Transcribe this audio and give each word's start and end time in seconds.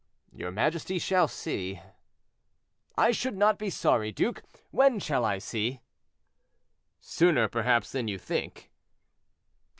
"Your 0.33 0.49
majesty 0.49 0.97
shall 0.97 1.27
see." 1.27 1.79
"I 2.97 3.11
should 3.11 3.37
not 3.37 3.59
be 3.59 3.69
sorry, 3.69 4.11
duke; 4.11 4.41
when 4.71 4.99
shall 4.99 5.23
I 5.23 5.37
see?" 5.37 5.81
"Sooner 6.99 7.47
perhaps 7.47 7.91
than 7.91 8.07
you 8.07 8.17
think." 8.17 8.71